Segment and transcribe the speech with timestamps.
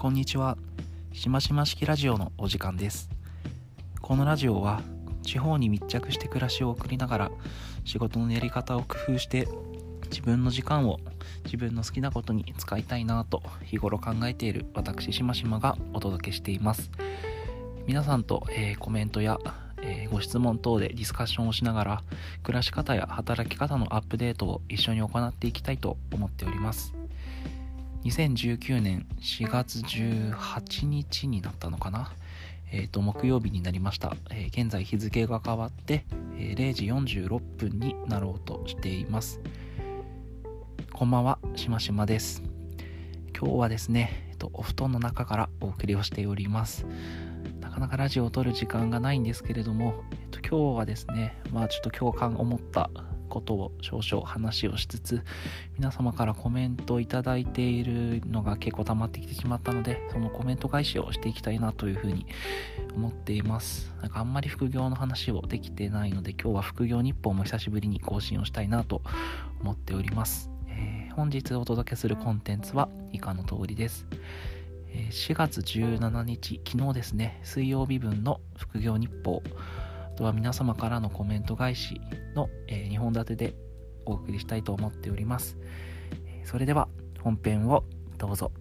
[0.00, 0.56] こんにちは。
[1.12, 3.10] しましま式ラジオのお時間です。
[4.00, 4.80] このラジオは
[5.22, 7.30] 地方に密着して暮らしを送りながら
[7.84, 9.46] 仕事のやり方を工夫して
[10.08, 11.00] 自分の時間を
[11.44, 16.90] 自分の好きなことに使いたいなと日頃考えている私しましまがお届けしています。
[17.86, 19.36] 皆さんと、えーコメントや、
[19.82, 22.02] えーご質問等でディスカッションをしながら
[22.42, 26.99] 暮らし方や働き方のアップデートを一緒に行っていきたいと思っております。
[28.04, 32.12] 2019年4月18日になったのかな、
[32.72, 36.06] えー、と木曜日になりました、えー現在日付が変わって、
[36.38, 39.40] えー0時46分になろうとしています。
[40.92, 42.42] こんばんはしましまです。
[43.38, 46.86] 今日はですね、えーとお布団の中からお送りをしております。
[47.60, 52.88] なかなかラジオを撮る時間がないんですけれども、えーと今日はですねまあちょっと共感思った
[53.30, 55.22] ことを少々話をしつつ
[55.78, 62.26] 皆様からコメントをいただいているのが結構溜まってきてしまったのでそのコメント返しをしていきたいなというふうに
[62.94, 63.90] 思っています。
[64.02, 69.00] なんかあんまり副業の話をできてないので今日は副業日報も久しぶりに更新をしたいなと
[69.62, 74.06] 思っております、えー本日お届けするコンテンツは以下の通りです。
[74.92, 79.42] え4月17日昨日ですね水曜日分の副業日報。
[80.20, 81.98] とは皆様からのコメント返し
[82.34, 83.54] の、え2本立てで
[84.04, 85.56] お送りしたいと思っております。
[86.44, 86.88] それでは
[87.22, 87.84] 本編を
[88.18, 88.52] どうぞ。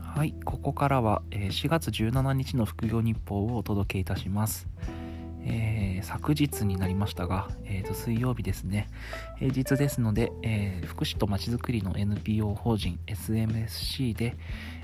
[0.00, 4.66] はいここからはえー4月17日の副業日報をお届けいたします。
[5.44, 8.88] えー昨日になりましたが、えーと水曜日ですね。
[9.38, 14.36] 平日ですので、えー福祉とまちづくりの NPO 法人 SMSC で、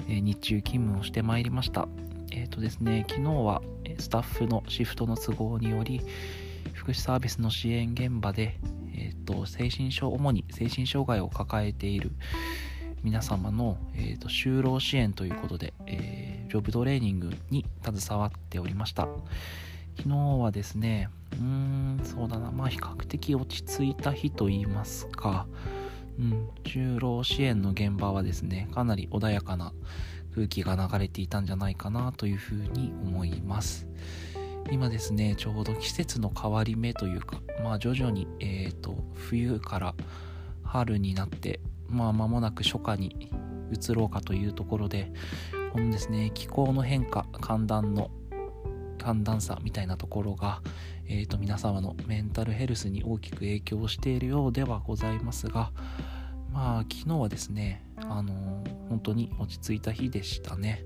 [0.08, 1.88] え日中勤務をしてまいりました。
[2.32, 3.62] えっ、とですね昨日は
[3.98, 6.00] スタッフのシフトの都合により
[6.74, 8.58] 福祉サービスの支援現場で、
[8.94, 12.12] えー、と精神症主に精神障害を抱えている
[13.02, 19.06] 皆様の、えー、と就労支援ということで、えージョブトレーニングに携わっておりました。
[20.00, 22.50] 昨日はですねうーんそうだな。
[22.50, 25.46] まあ比較的落ち着いた日といいますか。
[26.18, 29.72] うん就労支援の現場はですねかなり穏やかな
[30.34, 33.86] 空気が流れていたんじゃないかなというふうに思います。
[34.70, 39.94] 今ですねちょうど季節の変わり目というかまあ徐々にえー、と冬から
[40.62, 43.30] 春になってまあ間もなく初夏に
[43.70, 45.12] 移ろうかというところで
[45.72, 48.10] このですね気候の変化寒暖の
[49.00, 50.62] 寒暖差みたいなところが、
[51.08, 55.72] えー、と皆様のメンタルヘルスに大きく影響しているようではございますが
[56.52, 60.84] まあ昨日はですねあのー本当に落ち着いた日でしたね。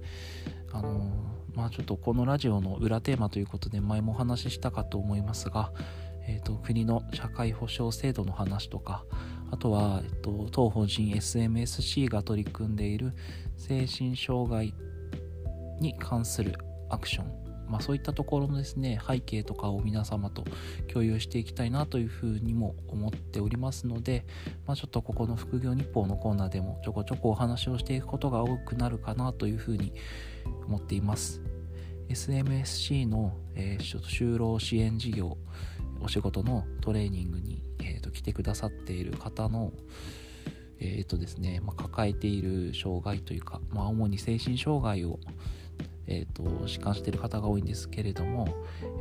[0.72, 5.72] あのーまあちょっとこのラジオの裏テーマということで前もお話ししたかと思いますが、
[6.26, 9.04] えー、と国の社会保障制度の話とか
[9.52, 13.12] あとは、えっと、当法人 SMSC が取り組んでいる
[13.56, 14.74] 精神障害
[15.80, 16.58] に関する
[16.90, 17.43] アクション、
[17.74, 20.44] まあ、そういったところのですね背景とかを皆様と
[20.86, 24.24] 共有していきたいなというふうにも思っておりますので、
[24.64, 29.92] まあ、ちょっとここの副業日報のコーナーでもちょこちょこお話をしていくことが多くなるかなというふうに
[30.68, 31.42] 思っています。
[32.08, 35.36] SMSC の、えー就労支援事業
[36.00, 39.72] お仕事のトレーニングに、えーと来てくださっている方の
[40.78, 45.18] えーとですねまあ、抱えている障害というか、まあ、主に精神障害を、
[46.06, 48.46] えー、と疾患している方が多いんですけれども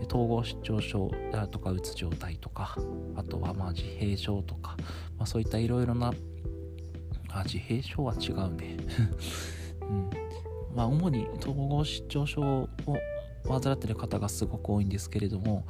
[0.08, 2.78] 統合失調症だとかうつ状態とか
[3.16, 4.78] あとはまあ自閉症とか、
[5.18, 6.14] まあ、そういったいろいろな
[7.30, 8.78] あ自閉症は違うね、
[9.82, 10.10] うん。
[10.76, 12.70] まあ、主に統合失調症を
[13.48, 15.66] 患っている方がすごく多いんですけれども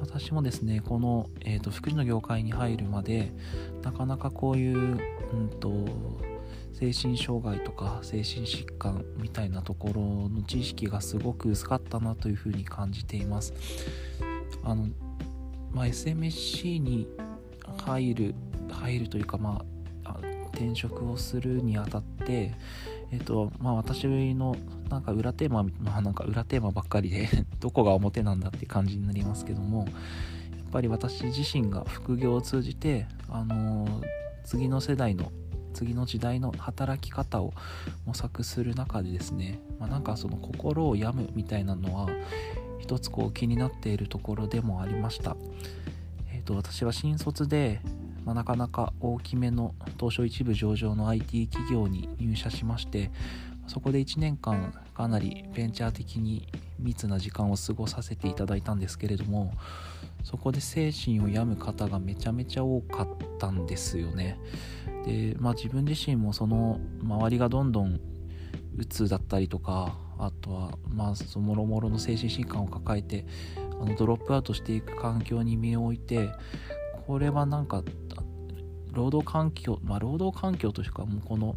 [0.00, 3.32] 私もですねこの、えー、と福祉の業界に入るまで
[3.82, 4.98] なかなかこういう、
[5.32, 5.70] うん、と
[6.78, 13.52] 精神障害とか精神疾患みたいなところの知識がすごく薄かったなというふうに感じています。
[14.62, 14.86] あの、
[15.72, 17.08] まあ、SMSC に
[17.78, 18.34] 入る
[18.70, 19.64] 入るというかま
[20.04, 20.16] あ
[20.52, 22.54] 転職をするにあたって
[23.10, 24.54] えっ、とまあ私の
[24.88, 27.28] なんか裏テーマまあなんか裏テーマばっかりで
[27.58, 35.30] どこが表なんだって感じになりますけどもやっぱり私自身が副業を通じてあのー次の世代の
[35.74, 37.52] 次の時代の働き方を
[38.06, 42.08] 模索する中でですね、まあ、なんかその心を病むみたいなのは
[42.78, 45.36] 一つこう気になっているところでもありました、
[46.32, 47.80] えー、と私は新卒で、
[48.24, 53.10] まあ、なかなか大きめの東証一部上場の IT 企業に入社しまして
[53.66, 56.48] そこで1年間かなりベンチャー的に
[56.78, 59.52] 密な時間を過ごさせていただいたんですけれども
[60.24, 64.38] そこで精神を病む方がめちゃめちゃ多かったんですよね。
[65.08, 67.98] でまあ自分自身もその周りがどんどん
[68.76, 73.24] うつだったりとかあとはまあそのもろもろの精神疾患を抱えて
[73.80, 76.30] あのドロップアウトしていく環境に身を置いて
[77.06, 77.82] これはなんか
[78.92, 81.56] 労働環境まあ労働環境というかもうこの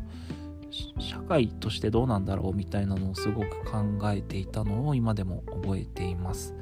[1.00, 6.56] 社会としてどうなんだろうみたいなのをすごく考えていたのを今でも覚えています。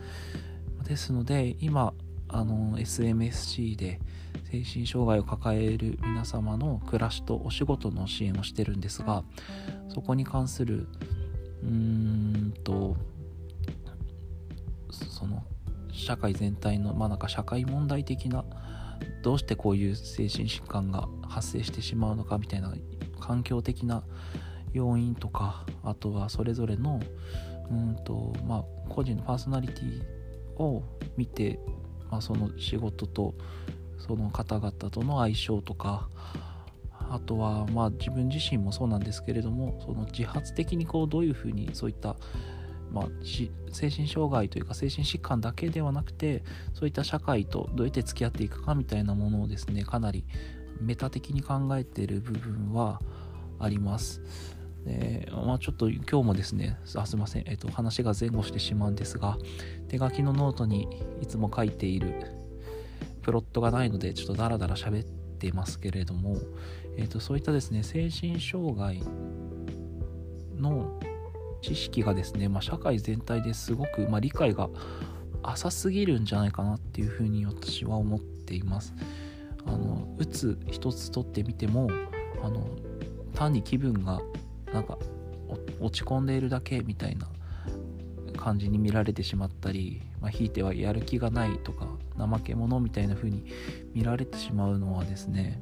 [0.86, 1.94] ですので今
[2.29, 3.99] あの SMSC で
[4.51, 9.23] 精神障害を抱える皆様の暮らしとお仕事の支援をしてるんですが
[9.89, 10.87] そこに関する
[11.63, 12.95] うーんと
[14.91, 15.43] その
[15.91, 18.45] 社会全体のまあなんか社会問題的な
[19.23, 22.73] どうしてこういう精神疾患が発生してしまうのかみたいな
[23.19, 24.03] 環境的な
[24.73, 26.99] 要因とかあとはそれぞれの
[27.69, 30.19] うんとまあ個人のパーソナリティ
[30.61, 30.83] を
[31.15, 31.59] 見て、
[32.09, 33.35] まあ、その仕事と
[33.97, 36.09] その方々との相性とか
[36.91, 42.15] あとはまあ自分自身もそうなんですけれどもその自発的にこうどういうふうにそういった
[42.91, 43.06] まあ、
[43.71, 50.25] 精神障害というか精神疾患だけではなくてそういった社会とどうやって付き合っていくかみたいなものをですねかなり
[50.81, 53.00] メタ的に考えている部分は
[53.59, 54.21] あります。
[54.85, 59.37] で、まあ、ちょっと今日もですねあすいません、えっと、話が前後してしまうんですが
[59.87, 60.87] 手書きのノートに
[61.21, 62.13] いつも書いている
[63.21, 66.37] プロットがないのでちょっとダラダラ喋ってますけれども、
[66.97, 69.03] えっと、そういったですね精神障害
[70.57, 70.99] の
[71.61, 74.69] 知識がですね、まあ、社会全体ですごく、まあ、理解が
[75.43, 78.93] 浅すぎるんじゃないかなっていうふうに私は思っています。
[79.65, 81.89] あのうつ一つとってみても
[82.41, 82.67] あの
[83.35, 84.21] 単に気分が
[84.74, 84.98] なんか
[85.80, 87.27] 落ち込んでいるだけみたいな
[88.38, 91.88] 感じに見られてしまったり、まあ、ひいてはやる気がないとか
[92.18, 93.45] 怠け者みたいな風に
[93.94, 95.62] 見られてしまうのはですね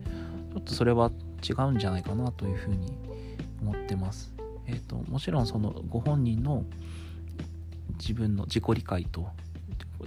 [0.54, 1.12] ちょっとそれは
[1.48, 2.98] 違うんじゃないかなというふうに
[3.62, 4.34] 思ってます。
[4.66, 6.66] えーと、もちろんそのご本人の
[8.00, 9.30] 自分の自己理解と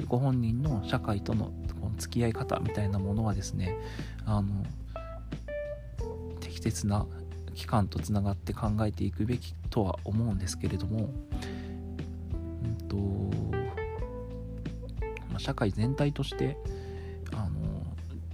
[0.06, 1.50] ご本人の社会との
[1.96, 3.76] 付き合い方みたいなものはですね
[4.26, 4.64] あの
[6.40, 7.06] 適切な
[7.54, 11.10] 機関とつながって考えていくべきとは思うんですけれども、
[12.64, 12.96] うんと
[15.30, 16.56] まあ、社会全体として
[17.32, 17.50] あの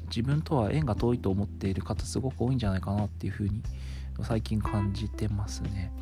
[0.07, 3.63] 自分とは縁が遠いと思っている方すごく多いんじゃないかなっていうふうに
[4.23, 5.93] 最近感じてますね。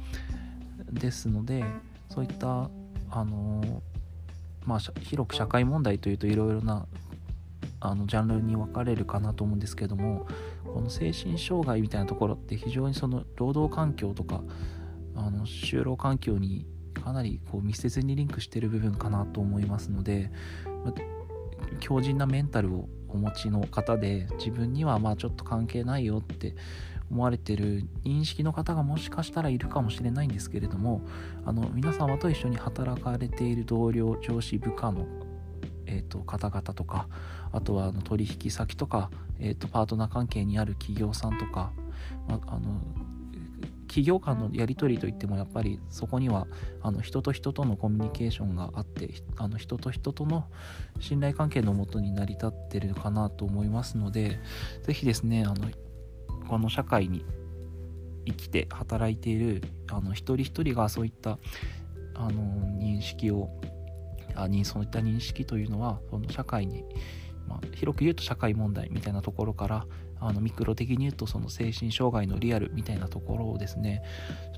[0.93, 1.65] ですので
[2.09, 2.71] そういった
[3.11, 3.83] あの
[4.65, 6.87] まあ広く社会問題というといろいろな
[7.87, 10.27] あのジャンルに分かれるかなと思うんですけども
[10.65, 14.43] この精神障害みたいなところって非常にその労働環境とか
[15.15, 20.31] あの就労環境にかなりこう密接にリンクしてる部分かなと思いますので、
[20.85, 20.93] ま
[21.81, 26.55] 強靭なメンタルをお持ちの方で自分にはまあちょっと関係ないよって
[27.11, 31.03] 思われてる認識の方がもしかしたらいるかもしれないんですけれども
[31.45, 35.07] あの皆様と一緒に働かれている同僚上司部下の、
[35.87, 37.09] えーと、方々とか
[37.55, 41.73] あとはあの取引先とか、えーと、パートナー関係にある企業さんとか、
[42.29, 42.81] まあの
[43.87, 46.49] 企業間のやり取りといってもやっぱりそこには
[46.83, 50.47] あの人と人とのコミュニケーションがあってあの人と人との
[50.99, 54.41] 信頼関係のもとに成り立ってるかなと思いますので
[54.83, 55.69] 是非ですねあの
[56.49, 57.25] この社会に
[58.27, 61.39] 生きて働いているあの一人一人がそういった
[62.17, 62.43] あの
[62.81, 63.49] 認識を
[64.35, 66.85] あにそういった認識というのはその社会に、
[67.49, 69.87] まあ、広く言うと社会問題みたいなところから
[70.21, 74.03] あのミクロ的に言うとその精神障害のリアルみたいなところをですね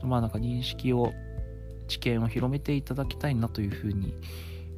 [0.02, 1.12] まあなんか認識を
[1.88, 4.14] 知見を広めていただきたいなというふうに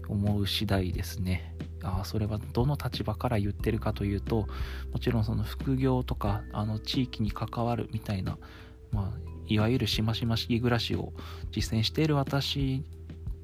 [0.09, 1.55] 思う次第ですね。
[1.83, 4.49] あそれはどの立場から言ってるかというと
[4.93, 8.37] もちろんその副業とかあの地域に関わるみたいな、
[8.91, 11.13] まあ、いわゆるしましま式暮らしを
[11.53, 12.83] 実践している私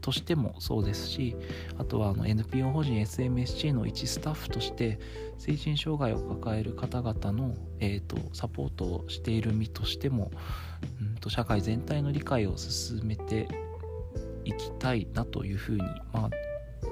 [0.04, 1.34] としてもそうですし
[1.78, 4.98] あとはあの NPO 法人 SMSC の一スタッフとして
[5.38, 10.30] 精神障害を抱える方々の、えーと、サポートをしている身としても、
[11.00, 13.48] うんと社会全体の理解を進めて
[14.44, 15.80] いきたいなというふうに、
[16.12, 16.28] ま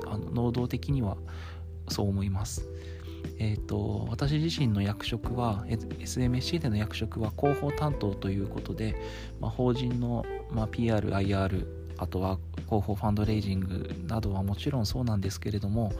[0.06, 1.18] あ、あの能動的には
[1.90, 2.66] そう思います。
[3.38, 8.96] えーと、私自身の役職は SMSC での役職は広報担当ということで、
[9.38, 15.92] まあ、法人の、まあ、PR、IR あとは広報ファンドレイジングなどはもちろんそうなんですけれども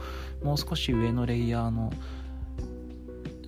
[0.43, 1.91] もう少し上のレイヤーの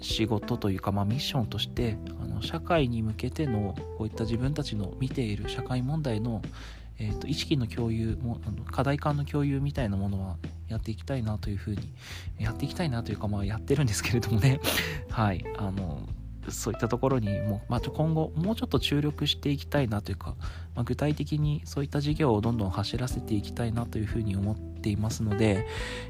[0.02, 6.42] 仕事というか、まあ、ミッションとしてあの社会に向けてのこういった自分たちの見ている社会問題の、
[7.00, 8.40] えーと、意識の共有も
[8.72, 10.38] 課題感の共有みたいなものは
[10.68, 11.78] やっていきたいなというふうに
[12.40, 14.60] やっていきたいなというかまあやってるんですけれどもね。
[15.10, 15.44] はい。
[15.58, 16.00] あの
[16.50, 20.36] そういったところにも、まあ、今後もうちょっと注力していきたいなというか、
[20.76, 25.68] まあ、具体的にそういった事業をどんどん走らせていきたいなというふうに思っていますので、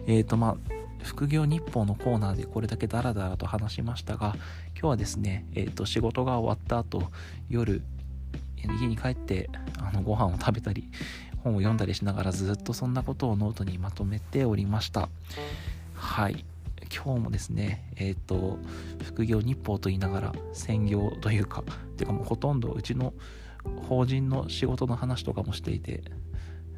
[0.07, 0.57] え、ー、とまあ
[1.03, 4.35] 副業日報のコーナーでこれだけダラダラと話しましたが
[4.73, 7.03] 今日はですね、えーと、仕事が終わった後
[7.47, 7.81] 夜
[8.63, 10.89] 家に帰ってあのご飯を食べたり
[11.43, 15.09] 本を読んだりしながらずっとそんなことをノートにまとめておりました。
[15.93, 16.43] はい。
[16.85, 18.59] 今日もですねえっ、ー、と
[19.03, 21.63] 副業日報と言いながら専業というか
[21.97, 23.13] ていうかもうほとんどうちの
[23.87, 26.03] 法人の仕事の話とかもしていて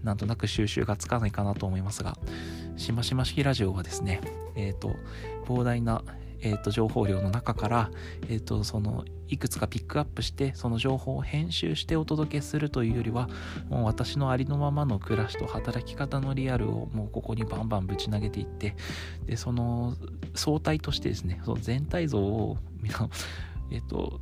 [0.03, 2.17] なんとなく収集がつかないかなと思いますが
[2.77, 4.21] しましま式ラジオはですね
[4.55, 4.95] えっ、ー、と
[5.45, 6.03] 膨大な
[6.41, 7.91] えーと、情報量の中から、
[8.29, 13.29] えーと、そのいくつかピックアップしてその情報を編集してお届けするというよりは
[13.69, 18.75] もう私のありのままの暮らしと働き方のリアルをもうここにバンバンぶち投げていって
[19.25, 19.95] でその
[20.33, 22.57] 相対としてですねその全体像を
[23.71, 24.21] えっ、と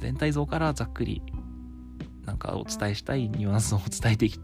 [0.00, 1.22] 全体像からざっくり
[2.24, 4.38] なんかお伝えしたいニュアンスを伝えていき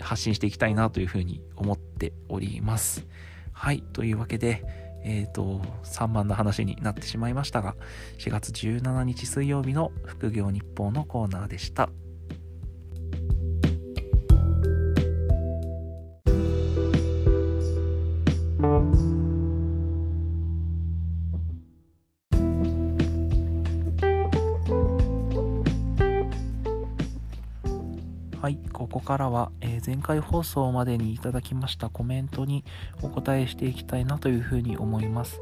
[0.00, 3.06] 発信していきたいなというふうに思っております。
[3.52, 4.64] はい、というわけで、
[5.04, 7.76] え、ー、と、3番の話になってしまいましたが、
[8.18, 11.90] 4月17日水曜日の副業日報のコーナーでした。
[28.98, 32.64] ここからは、えー、前回放送までにいただきましたコメントに
[33.00, 35.40] お答えしていきたいなというふうに思います。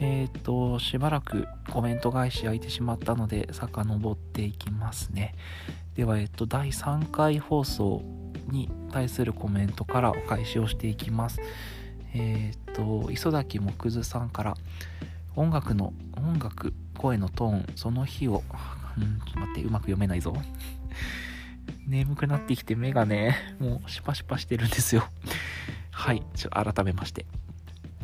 [0.00, 5.34] えっ、と、しばらくコメント返し空いてしまったので、遡っていきますね。
[5.94, 8.02] では、えっ、と、第3回放送
[8.50, 11.40] に対するコメントからお返しをしていきます。
[12.12, 14.54] えっ、と、磯崎木津さんから、
[15.36, 18.42] 音楽の、音楽、声のトーン、その日を、
[18.98, 20.34] うん、待って、うまく読めないぞ。
[21.86, 25.04] 眠くなってきて目がね、もうシパシパしてるんですよ。
[25.90, 27.26] はい、ちょ改めまして。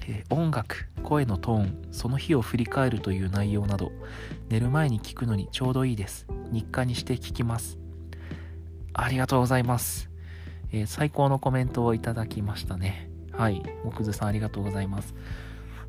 [0.08, 3.90] えー、音楽、声のトーン、その日を振り返るという内容など、
[4.48, 6.26] 寝る前に聞くのにちょうどいいです。
[6.52, 7.78] 日課にして聞きます。
[8.92, 10.08] ありがとうございます。
[10.72, 13.10] えー、最高のコメントをいただきましたね。
[13.32, 15.14] はい、木津さんありがとうございます。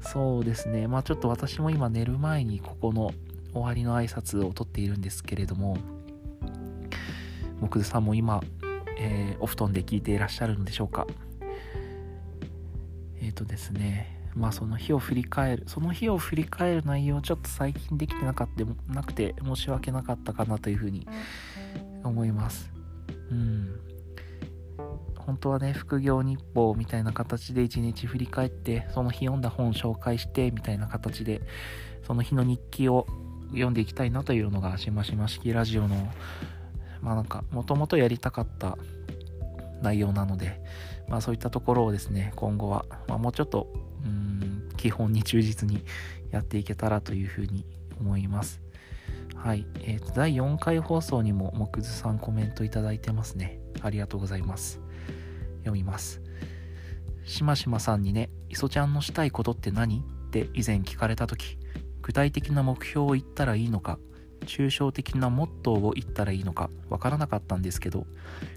[0.02, 3.12] そうですね、まあちょっと私も今寝る前にここの
[3.52, 5.78] 終わりの挨拶をとっているんですけれども、
[7.62, 8.42] 木津さんも今、
[8.98, 11.08] えー、お布団で聞いていらっしゃるんでしょうか？
[13.20, 21.08] えっ、ー、とですねまあその日を振り返るその日を振り返る内容ちょっと最近できてなかったなくて申し訳なかったかなというふうに
[22.04, 22.72] 思います。
[23.32, 23.80] うん。
[25.18, 31.42] 本当はね副業日報みたいな形で一日振り返ってその日読んだ本紹介してみたいな形で
[32.04, 33.06] その日の日記を
[33.50, 36.14] 読んでいきたいなというのがしましま式ラジオの
[37.02, 38.78] まあなんか、もともとやりたかった
[39.82, 40.62] 内容なので、
[41.08, 43.72] まあそういったところをですね、今後は、まあ、もうちょっと、
[44.04, 45.84] うん、基本に忠実に
[46.32, 47.66] やっていけたらというふうに
[48.00, 48.62] 思います。
[49.36, 49.66] はい。
[49.82, 53.60] えっ、ー、と、第4回放送にも、木津さんコメントいただいてますね。
[53.82, 54.82] ありがとうございます。
[55.60, 56.22] 読みます。
[57.24, 60.00] しましまさんにね、磯ちゃんのしたいことって何？
[60.28, 61.58] って以前聞かれた時、
[62.02, 64.00] 具体的な目標を言ったらいいのか、
[64.46, 68.06] 抽象的なモットーを言ったらいいのかわからなかったんですけど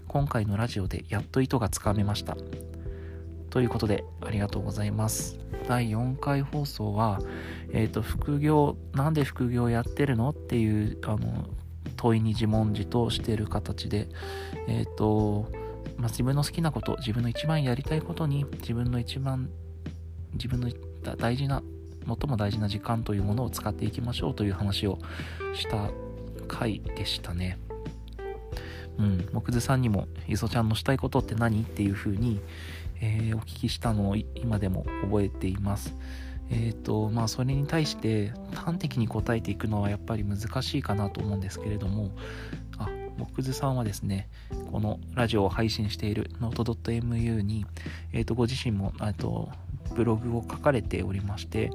[0.07, 2.37] 今回のラジオでやっと意図がつかめました。
[3.49, 5.37] ということでありがとうございます。
[5.67, 7.19] 第4回放送は
[7.73, 10.29] えっ、ー、と副業なんで副業やってるの？
[10.29, 11.49] っていうあの
[11.97, 14.07] 問いに自問自答してる形で
[14.67, 15.51] えっ、ー、と
[15.97, 19.49] まあ、自分の好きなこと自分の一番やりたいことに自分の一番
[20.33, 20.69] 自分の
[21.17, 21.61] 大事な
[22.05, 24.99] 最も大事な時間というものを使っていきましょうという話を
[25.53, 25.89] した
[26.47, 27.57] 回でしたね。
[28.97, 32.39] うん、木津さんにも、磯ちゃんのしたいことって何っていう風に、
[32.99, 35.95] えー、お聞きしたのを今でも覚えています。
[36.51, 42.11] えっ、ー、と、まあ、それに対して端的に答えていくのはやっぱり難しいかなと思うんですけれども、
[42.77, 42.89] あ、
[43.35, 44.29] 木津さんはですね、
[44.71, 47.65] このラジオを配信している note.mu に、
[48.11, 49.49] え、ー、と、ご自身も、と、
[49.91, 51.71] ブログを書かれておりまして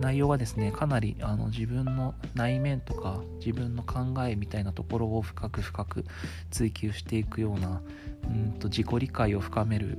[0.00, 6.04] 内容がですねかなりあの自分の内面とか自分の考えみたいなところを深く深く
[6.50, 7.82] 追求していくような
[8.24, 9.98] うんと自己理解を深める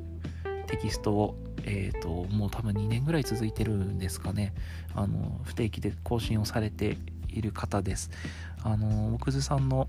[0.67, 4.53] テキストを、えーと、もう多分2年ぐらい続いてるんですかね。
[4.95, 8.09] あの不定期で更新をされている方です。
[8.63, 9.87] あの奥津さんの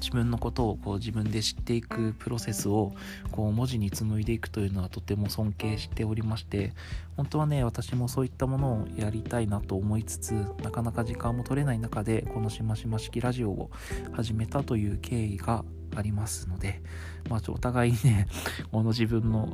[0.00, 2.92] 自分のことをこう自分で知っていくプロセスを
[3.32, 6.72] こう文字に紡いでいくというのはとても尊敬しておりまして
[7.16, 10.32] 本当はね私もそういったものをやりたいなと思いつつ
[10.62, 13.70] なかなか時間も取れない中でこのしましま式ラジオを
[14.12, 15.64] 始めたという経緯が
[15.96, 16.82] ありますので、
[17.28, 18.26] まあ、お互いね
[18.72, 19.48] この自分の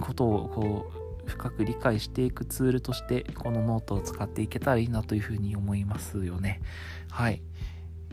[0.00, 6.60] ことをこう深く理解していくツールとしてこのノートを使っていけたらいいなというふうに思いますよね。
[7.10, 7.42] はい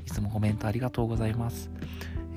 [0.07, 1.69] いつもコメントありがとうございます。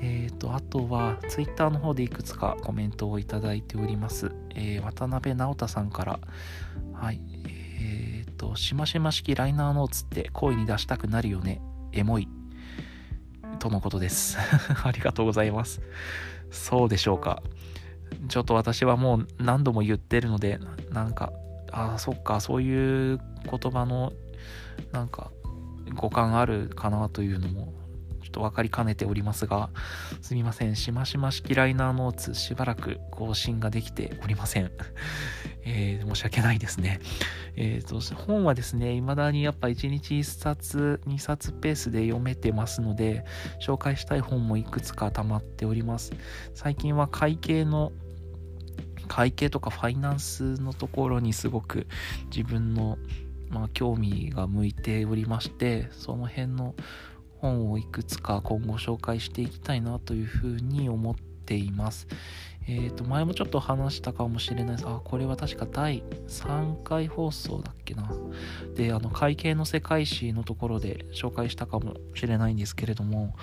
[0.02, 4.32] えっ、ー、と、あとは、ツイッターの方でいくつかコメントをいただいております。
[4.56, 6.18] えー、渡辺直太さんから、
[6.92, 7.20] はい、
[7.78, 11.62] えっ、ー、と、しましま式ライナーノーツって声に出したくなるよね。
[11.92, 12.28] エモい。
[13.60, 14.36] とのことです。
[14.82, 15.80] ありがとうございます。
[16.50, 17.40] そうでしょうか。
[18.28, 20.58] ちょっと私はもう何度も言ってるので、
[20.90, 21.32] なんか、
[21.70, 24.12] ああ、そっか、そういう言葉の、
[24.90, 25.30] なんか、
[25.94, 27.72] 五感あるかなというのも
[28.22, 29.70] ちょっと分かりかねておりますが
[30.20, 30.76] すみません。
[30.76, 34.70] しましま式ライナーノーツしばらく更新ができておりません、
[35.64, 37.00] えー、申し訳ないですね。
[37.56, 43.24] えーと、本はですね未だにやっぱ1日1冊2冊ペースで読めてますので
[43.60, 46.12] 紹介したい本もいくつか溜まっております。
[46.54, 47.92] 最近は会計の
[49.08, 51.88] 会計とかファイナンスのところにすごく
[52.34, 52.96] 自分の
[53.50, 56.74] まあ、興味が向いておりましてその辺の
[57.40, 62.06] 本をいくつか今後紹介していきたいなというふうに思っています。
[62.68, 64.84] えっ、ー、と前もちょっと話したかもしれないです。
[64.86, 68.12] あ、これは確か第3回放送だっけな。
[68.76, 73.34] で、あの会計の世界史のところで紹介したかもしれないんですけれども、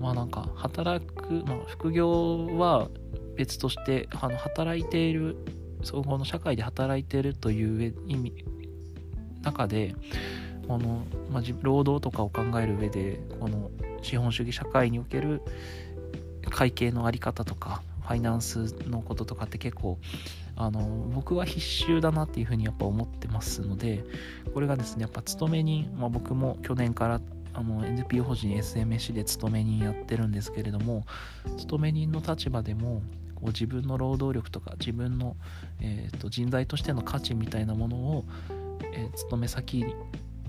[0.00, 2.88] まあなんか働く、まあ、副業は
[3.36, 5.36] 別としてあの働いている
[5.82, 8.44] そこの社会で働いているという意味
[9.42, 9.94] 中で
[10.68, 13.70] この、まあ、労働とかを考える上でこの
[14.02, 15.42] 資本主義社会における
[16.50, 19.98] 会計の在り方とかファイナンスのこととかって結構
[20.56, 20.80] あの
[21.14, 24.04] 僕は必修だなっていうふうにやっぱ思ってますので
[24.52, 27.20] これがですねやっぱ勤めに、まあ、僕も去年から
[27.54, 31.04] あの NPO 法人 SMC で勤め人やってるんですけれども
[31.58, 33.02] 勤め人の立場でも
[33.34, 35.36] こう自分の労働力とか自分の、
[35.80, 38.24] えーと人材としての価値みたいなものを
[38.92, 39.84] え、勤め先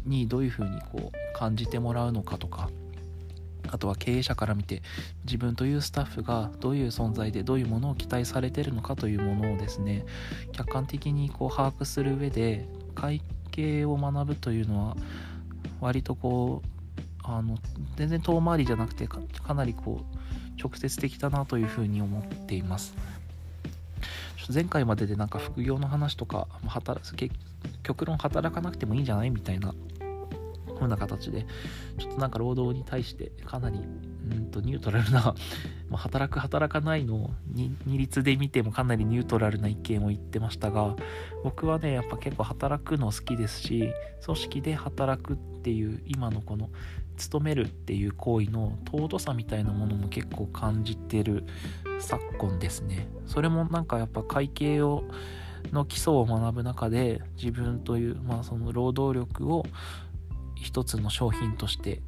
[0.05, 2.69] にどういうふうにこう感じてもらうのかとか
[3.69, 4.81] あとは経営者から見て
[5.25, 10.05] 自分というスタッフがどういう存在でどういうものを期待されてるのかというものをですね
[10.51, 14.97] 客観的にこう把握する上で会計を学ぶというのは
[15.79, 16.67] 割とこう
[17.23, 17.57] あの
[17.95, 22.93] 全然遠回りじゃなくてかなりこう直接的だなというふうに思っています。
[24.53, 27.05] 前回まででなんか副業の話とか働
[27.83, 29.73] 極論働かなくてもいいんじゃないみたいな
[30.73, 31.45] 風な形で
[31.97, 35.35] ちょっとなんか労働に対してかなりんとニュートラルな
[35.95, 40.95] 働く働かないの二律で見てもかなりニュートラルな意見を言ってましたが
[41.43, 46.69] 僕はねやっぱ結構働くの好きですし組織で働くっていう今のこの
[47.17, 51.45] 勤めるっていう行為の尊さみたいなものも結構感じてる
[51.99, 53.07] 昨今ですね。
[53.27, 55.03] それもなんかやっぱ会計を
[55.71, 59.65] の基礎を学ぶ中で自分という、まあ、その労働力を
[60.55, 62.01] 一つの商品として、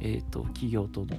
[0.00, 1.16] えーと、企業との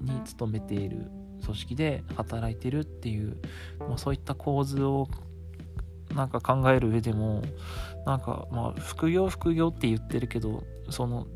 [0.00, 1.10] に勤めている
[1.44, 3.36] 組織で働いてるっていう、
[3.78, 5.08] まあ、そういった構図を
[6.14, 7.42] なんか考える上でも
[8.04, 11.26] なんかまあ副業副業って言ってるけどその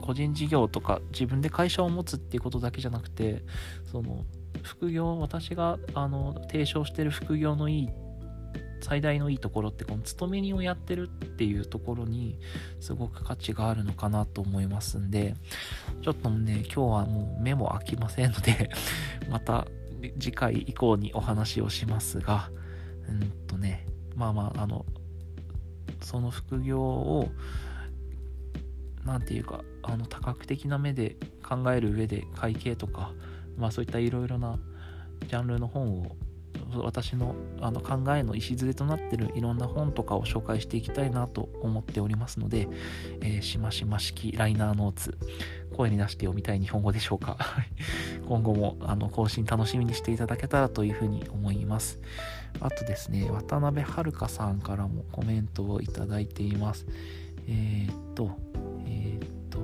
[0.00, 3.42] 個人事業とか自分で会社を持つっていうことだけじゃなくて
[3.90, 4.24] その
[4.62, 7.88] 副業私があの提唱してる副業のいい
[8.80, 12.38] 最大のいいところってこの勤め人をやってるっていうところに
[12.80, 15.34] すごく価値があるのかなと思いますんで
[16.02, 18.70] ちょっとね今日はもう目も開きませんので
[19.30, 19.66] また
[20.18, 22.50] 次回以降にお話をしますが
[23.08, 24.86] うんとねまあまああの
[26.02, 27.28] その副業を
[29.04, 33.12] 何て言うかあの多角的な目で考える上で会計とか
[33.56, 34.58] まあそういったいろいろな
[35.26, 36.16] ジャンルの本を
[36.78, 42.68] 私のあの考えの礎となってるいろんな本とかを紹介していきたいなと思っておりますので、
[43.20, 45.18] えー、しましま式ライナーノーツ
[45.76, 47.38] 声に出して読みたい日本語でしょうか
[48.28, 51.98] 今後もあの更新楽しみにしていただけたらというふうに思います。
[52.60, 56.86] あとですね渡辺遥さんからもコメントをいただいています。
[57.48, 58.30] えー、っと
[58.86, 59.58] えー、っと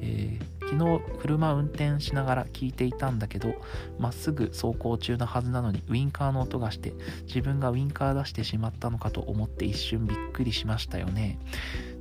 [0.00, 3.54] えー昨日車運転しながら聞いていたんだけど
[3.98, 6.92] まっすぐ走行中のはずなのにウィンカーの音がして
[7.26, 11.38] 自分がウィンカー出してしまったのかと思って一瞬びっくりしましたよね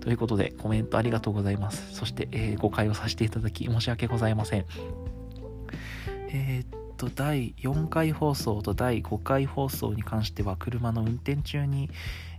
[0.05, 1.95] ということで、コメントありがとうございます。
[1.95, 4.65] そして、えー、誤解をさせていただき、申し訳ございません。
[6.29, 11.89] えー、と第4回放送と第5回放送に関しては車の運転中に、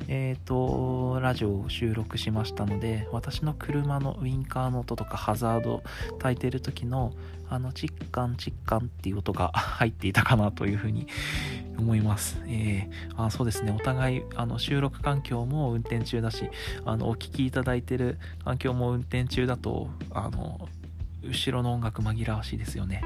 [0.09, 5.83] えーと、ラジオを収録しましたので私の車のウインカーの音とかハザード
[6.19, 7.13] 焚いてる時の
[7.49, 11.07] あのチッカンチッカンっていう音が 入っていたかなというふうに
[11.79, 12.43] 思います。
[12.47, 16.51] えー、あそうですねお互いあの収録環境も運転中だし
[16.85, 20.69] あのお聴きいただいてる環境も運転中だとあの
[21.23, 23.03] 後ろの音楽紛らわしいですよね。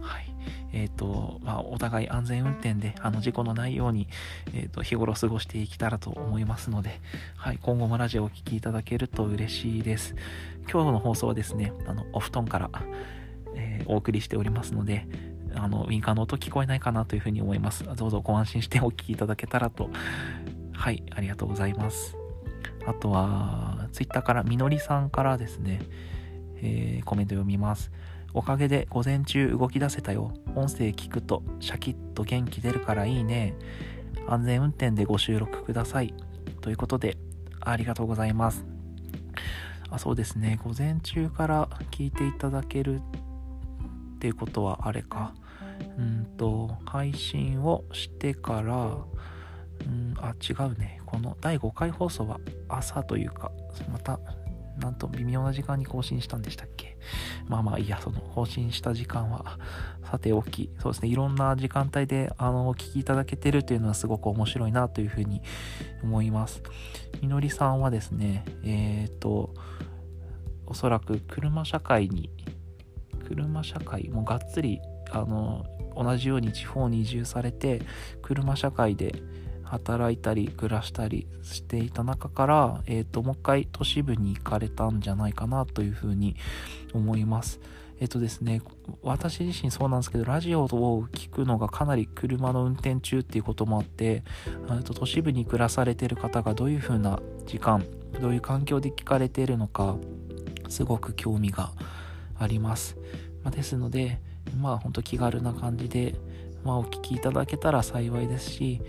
[0.00, 0.31] はい。
[0.72, 4.08] えっ、ー、と、まあ、お互い安全運転で、あの、事故のないように、
[4.54, 7.00] えっ、ー、と、日頃過ごしていけたらと思いますので、
[7.36, 10.14] はい、今後もラジオをお聴きいただけると嬉しいです。
[10.70, 12.70] 今日の放送はですね、あの、お布団から、
[13.54, 15.06] えー、お送りしておりますので、
[15.54, 17.84] あの、ウィンカーの音聞こえないかなというふうに思います。
[17.96, 19.90] どうぞご安心してお聴きいただけたらと。
[20.72, 22.16] はい、ありがとうございます。
[22.86, 25.80] あとは、ツイッターから、みのりさんからですね、
[26.56, 27.92] えー、コメント読みます。
[28.34, 30.32] おかげで午前中動き出せたよ。
[30.54, 33.54] 音声聞くとシャキッと元気出るからいいね。
[34.26, 36.14] 安全運転でご収録ください。
[36.60, 37.18] ということで、
[37.60, 38.64] ありがとうございます。
[39.90, 45.34] あそうですね、午前中から聞いていただけるっていうことはあれか。
[45.98, 48.96] うんと、配信をしてから、
[49.86, 51.00] うん、あ、違うね。
[51.04, 53.50] この第5回放送は朝というか、
[53.92, 54.18] また
[54.78, 56.91] なんと微妙な時間に更新したんでしたっけ？
[57.48, 59.58] まあまあいいや、その更新した時間は
[60.04, 65.42] さておき、そうですね、いろんな時間帯であのお聞きいただけてるっていうのはすごく面白いなというふうに
[66.02, 66.62] 思います。
[67.20, 69.54] みのりさんはですね、えっ、ー、と、
[70.66, 72.30] おそらく車社会に、
[73.28, 77.82] 車社会、もうがっつり、あの、同じように地方に移住されて、
[78.22, 79.14] 車社会で、
[79.72, 86.36] 働いたり暮らしたりしていた中から、えーと、もう一回都市部に行かれたんじゃないかなというふうに
[86.92, 87.58] 思います。
[87.98, 88.60] えっ、ー、とですね、
[89.02, 94.24] 私自身そうなんですけど、ラジオを聴くのがかなり車の運転中っていうこともあって、
[94.84, 97.82] と都市部に暮らされてる方がどういう風な時間、
[98.20, 99.96] どういう環境で聞かれているのか、
[100.68, 101.72] すごく興味が
[102.38, 102.98] あります。
[103.42, 104.20] まあ、ですので、
[104.60, 106.14] まあ本当気軽な感じで、
[106.62, 108.82] まあ、お聞きいただけたら幸いですし、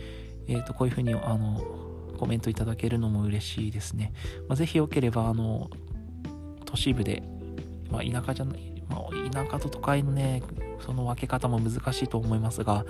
[0.47, 1.63] えー、とこういうふうにあの
[2.17, 4.13] コメントいただけるのも嬉しいですね。
[4.47, 5.69] まあ、ぜひよければあの
[6.65, 7.23] 都市部で、
[7.91, 10.41] まあ、田舎じゃない、まあ、田舎と都会のね
[10.79, 12.86] その分け方も難しいと思いますが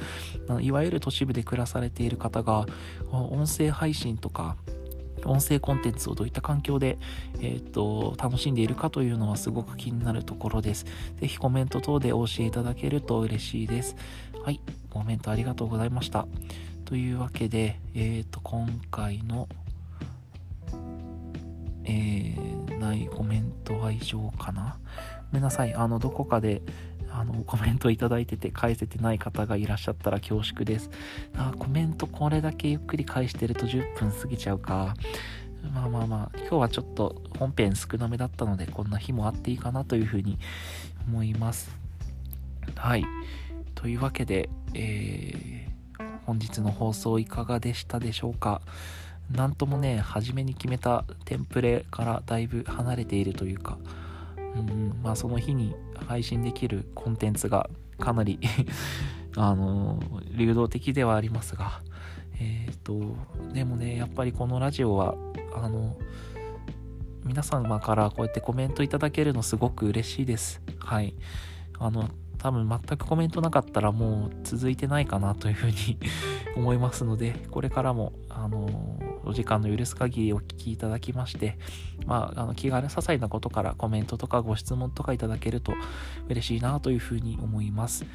[0.62, 2.66] いわゆる都市部で暮らされている方が
[3.12, 4.58] 音声配信とか
[5.26, 6.98] 音声コンテンツをどういった環境で、
[7.40, 10.86] えーと、楽しんでいるかというのはすごく気になるところです。
[11.20, 13.96] ぜひコメント等でお教えいただけると嬉しいです。
[14.44, 16.28] はい、コメントありがとうございました。
[16.86, 19.48] というわけで、えっ、ー、と、今回の、
[21.86, 24.78] えー、ないコメントは以上かな。
[25.32, 25.74] ごめんなさい。
[25.74, 26.62] あの、どこかで、
[27.10, 30.90] あの、コメントいただいてて返せてない方がいらっしゃったら恐縮です。
[31.36, 34.94] あ、コメントこれだけゆっくり返してると10分過ぎちゃうか。
[35.74, 40.38] まあまあまあ、今日はちょっと本編少なめだったので、こんな日もあっていいかなというふうに
[41.08, 41.72] 思います。
[42.76, 43.06] はい。
[43.74, 45.73] というわけで、えー
[46.26, 48.62] 本日の放送いかがでしたでしょうか？
[49.32, 53.78] なんともね、初めに決めたテンプレからだいぶ離れているというか、
[54.38, 55.76] うん、まあその日に
[56.08, 58.40] 配信できるコンテンツがかなり
[59.38, 60.00] あの
[60.36, 61.82] 流動的ではありますが、
[62.40, 63.16] えっ、ー、と、
[63.54, 65.16] でもね、やっぱりこのラジオは、
[65.56, 65.96] あの、
[67.24, 70.62] 皆様からこうやってコメントいただけるのすごく嬉しいです。
[70.80, 71.16] はい。
[71.80, 72.10] あの、
[72.44, 75.98] 多分全くコメントなかったらもう続いてないかなというふうに
[76.58, 81.58] 思いますので、これからも、あの、お時間の許す限りお聞きいただきまして、
[82.06, 85.74] まあ、あの気軽些細なことからコメントとかご質問とかいただけると
[86.28, 88.06] 嬉しいなというふうに思います。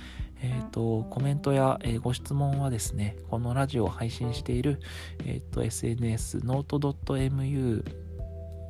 [0.43, 4.79] えっ、ー、と、コメントや、えー、ご質問はですね、このラジオを配信している、
[5.25, 7.83] え、ー、と、SNS not.mu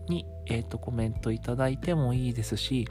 [0.08, 2.86] に、えっ、と、コメントいただいてもいいですし、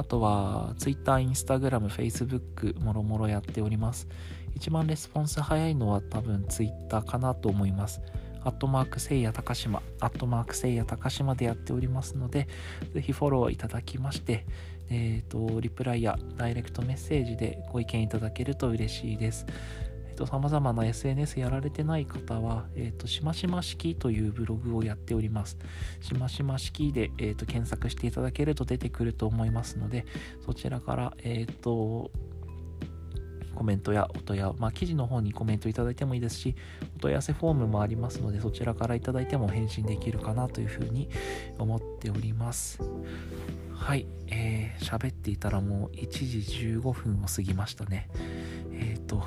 [0.00, 4.08] あとは Twitter、Instagram、Facebook もろもろやっております。
[4.56, 8.00] 一番レスポンス早いのは多分 Twitter かなと思います。
[8.42, 12.48] アットマークせいやたかしま、アットマークせいやたかしまでやっておりますので、
[12.94, 14.46] ぜひフォローいただきまして、
[14.88, 19.44] えっ、ー、と、リプライやダイレクトメッセージでご意見いただけると嬉しいです。
[20.20, 25.56] と、様々な SNS やられてない方は、えっ、ー、と、しましま式というブログをやっております。
[26.00, 30.04] しましま式で、えっ、ー、と、検索していただけると出てくると思いますので、
[30.44, 32.10] そちらから、えっ、ー、と、
[33.54, 36.54] コメントやお問い合わせ、まあ、記事の方にコメントいただいてもいいですし、
[36.96, 41.08] お問い合わせフォームもありますので、そちらからいただいても返信できるかなというふうに
[41.58, 42.78] 思っております。
[43.72, 48.08] はい、えー、喋っていたらもう1時15分を過ぎましたね。
[48.72, 49.24] えっ、ー、と、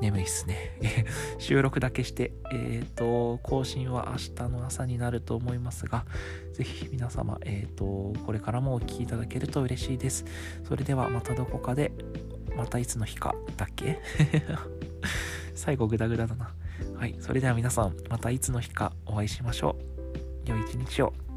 [0.00, 0.76] 眠いっすね。
[1.38, 6.06] 収録だけして、えっ、ー、と、更新は明日の朝になると思いますが、
[6.52, 10.24] ぜひ皆様、えっ、ー、と、これからもお聴きいただけると嬉しいです。
[10.64, 11.92] それではまたどこかで、
[12.56, 14.00] またいつの日か、だっけ
[15.54, 16.54] 最後グダグダだな。
[16.94, 19.76] はい、それでは皆さん、またいつの日かお会いしましょ
[20.46, 20.48] う。
[20.48, 21.29] 良い一日を。